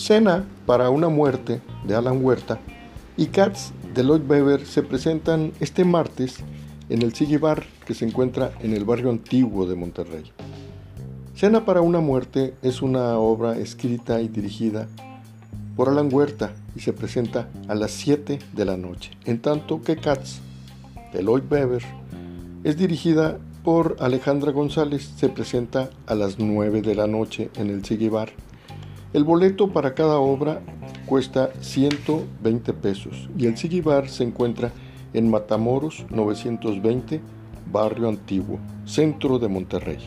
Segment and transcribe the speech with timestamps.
[0.00, 2.58] Cena para una muerte de Alan Huerta
[3.18, 6.38] y Cats de Lloyd Webber se presentan este martes
[6.88, 10.32] en el Sigui Bar que se encuentra en el barrio antiguo de Monterrey.
[11.34, 14.88] Cena para una muerte es una obra escrita y dirigida
[15.76, 19.96] por Alan Huerta y se presenta a las 7 de la noche, en tanto que
[19.96, 20.40] Cats
[21.12, 21.82] de Lloyd Webber
[22.64, 27.84] es dirigida por Alejandra González, se presenta a las 9 de la noche en el
[27.84, 28.30] Sigui Bar.
[29.12, 30.60] El boleto para cada obra
[31.04, 34.70] cuesta 120 pesos y el Sigui Bar se encuentra
[35.12, 37.20] en Matamoros 920,
[37.72, 39.98] Barrio Antiguo, centro de Monterrey.